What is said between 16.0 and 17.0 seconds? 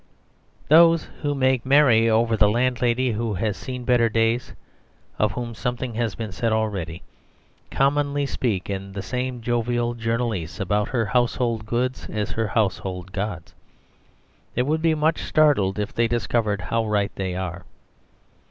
discovered how